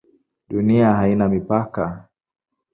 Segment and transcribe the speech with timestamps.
[0.49, 2.09] Dunia haina mipaka?